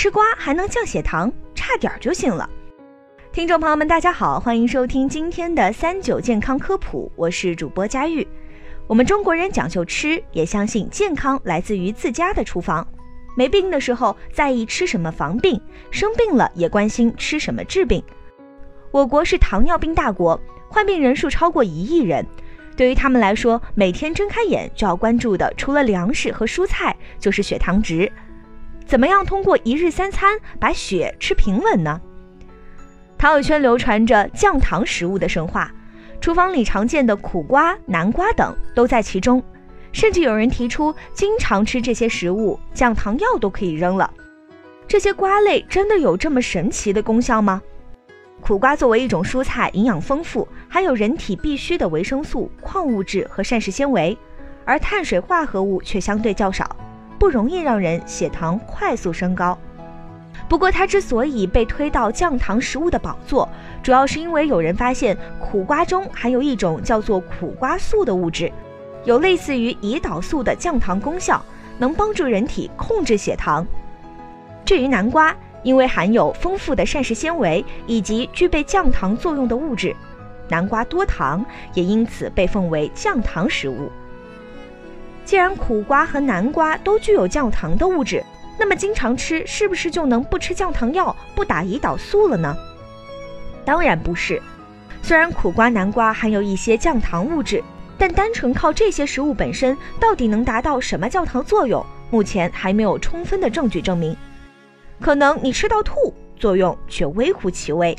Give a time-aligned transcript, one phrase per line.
[0.00, 2.48] 吃瓜还能降血糖，差点就行了。
[3.32, 8.24] 听众朋友们，大家好，欢迎收听今天的三九健康科普，我是主播佳玉。
[8.86, 12.86] 我们中国人讲究吃，也相信健康来自于自家的厨房。
[13.36, 18.00] 没病的时候在意吃什么防病，生病了也关心吃什么治病。
[18.92, 22.24] 我国是糖尿病大国，患病人数超过一亿人。
[22.76, 28.08] 对于他们来说，每天睁开眼就要关注的，除了粮食和蔬菜，就是血糖值。
[28.88, 32.00] 怎么样通过一日三餐把血吃平稳呢？
[33.18, 35.70] 朋友圈流传着降糖食物的神话，
[36.22, 39.44] 厨房里常见的苦瓜、南瓜等都在其中，
[39.92, 44.10] 甚至有人提出，经常吃这些食物，降糖药都可以扔了。
[44.86, 47.60] 这些瓜类真的有这么神奇的功效吗？
[48.40, 54.16] 苦瓜作为一种蔬菜，营养丰富，含有人体必需的维生素、矿物质和膳食纤维，
[54.64, 56.74] 而碳水化合物却相对较少，
[57.18, 59.58] 不容易让人血糖快速升高。
[60.48, 63.48] 不过，它之所以被推到降糖食物的宝座，
[63.82, 68.50] 主要是因为有人发现苦瓜中含有一种叫做苦瓜素的物质，
[69.04, 71.44] 有类似于胰岛素的降糖功效，
[71.76, 73.66] 能帮助人体控制血糖。
[74.64, 79.94] 至于南瓜，因为含有丰富的膳食纤维以及具备降糖作用的物质，
[80.48, 81.44] 南瓜多糖，
[81.74, 83.90] 也因此被奉为降糖食物。
[85.28, 88.24] 既然苦瓜和南瓜都具有降糖的物质，
[88.58, 92.56] 那么经常吃是不是就能不吃降糖药、不打胰岛素了呢？
[93.62, 94.40] 当然不是。
[95.02, 97.62] 虽然苦瓜、南瓜含有一些降糖物质，
[97.98, 104.16] 但单纯靠这些食物本身到底能达到什么降糖作用，目前还没有充分的证据证明。
[104.98, 107.94] 可能你吃到吐，作用却微乎其微。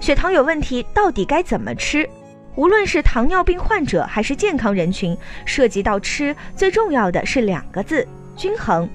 [0.00, 2.10] 血糖有问题，到底该怎么吃？
[2.56, 8.88] 无论是糖尿病患者还是健康人群，涉及到吃，最重要的是两个字：均衡。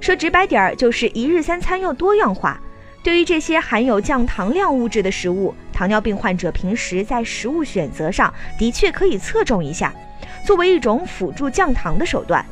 [0.00, 2.58] 说直白点儿，就是一日三餐要多样化。
[3.02, 9.92] 对于这些含有降糖量物质的食物，糖尿病患者平时在食物选择上的确可以侧重一下，
[10.46, 12.44] 作为一种辅助降糖的手段。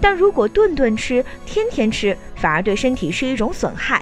[0.00, 4.00] 但如果顿顿吃、天天吃，反而对身体是一种损害。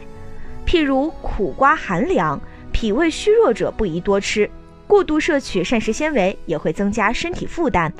[0.66, 2.38] 譬如苦瓜寒凉，
[2.72, 4.50] 脾胃虚弱者不宜多吃，
[4.94, 7.92] 过度摄取膳食纤维也会增加身体负担。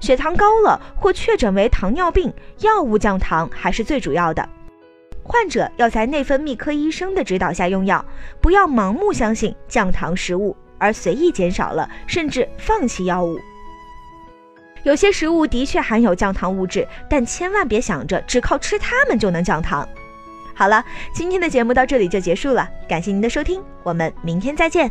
[0.00, 4.48] 血糖高了或确诊为糖尿病，药物降糖还是最主要的。
[5.22, 8.04] 患者要在内分泌科医生的指导下用药，
[8.40, 13.38] 不要盲目相信降糖食物而随意减少了甚至放弃药物。
[14.82, 19.88] 有些食物的确含有降糖物质，但千万别想着只靠吃它们就能降糖。
[20.56, 24.90] 好了，今天的节目到这里就结束了，感谢您的收听，我们明天再见。